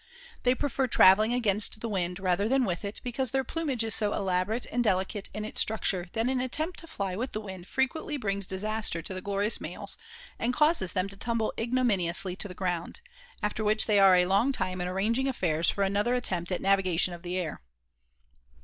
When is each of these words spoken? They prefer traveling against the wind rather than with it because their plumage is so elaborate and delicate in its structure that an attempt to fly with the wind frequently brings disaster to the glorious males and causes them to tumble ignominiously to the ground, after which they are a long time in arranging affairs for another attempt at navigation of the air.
They 0.41 0.55
prefer 0.55 0.87
traveling 0.87 1.31
against 1.31 1.79
the 1.79 1.87
wind 1.87 2.19
rather 2.19 2.49
than 2.49 2.65
with 2.65 2.83
it 2.83 2.99
because 3.03 3.29
their 3.29 3.43
plumage 3.43 3.83
is 3.83 3.93
so 3.93 4.13
elaborate 4.13 4.65
and 4.71 4.83
delicate 4.83 5.29
in 5.31 5.45
its 5.45 5.61
structure 5.61 6.07
that 6.13 6.27
an 6.27 6.39
attempt 6.39 6.79
to 6.79 6.87
fly 6.87 7.15
with 7.15 7.33
the 7.33 7.39
wind 7.39 7.67
frequently 7.67 8.17
brings 8.17 8.47
disaster 8.47 9.03
to 9.03 9.13
the 9.13 9.21
glorious 9.21 9.61
males 9.61 9.99
and 10.39 10.55
causes 10.55 10.93
them 10.93 11.07
to 11.09 11.17
tumble 11.17 11.53
ignominiously 11.55 12.35
to 12.37 12.47
the 12.47 12.55
ground, 12.55 13.01
after 13.43 13.63
which 13.63 13.85
they 13.85 13.99
are 13.99 14.15
a 14.15 14.25
long 14.25 14.51
time 14.51 14.81
in 14.81 14.87
arranging 14.87 15.27
affairs 15.27 15.69
for 15.69 15.83
another 15.83 16.15
attempt 16.15 16.51
at 16.51 16.61
navigation 16.61 17.13
of 17.13 17.21
the 17.21 17.37
air. 17.37 17.61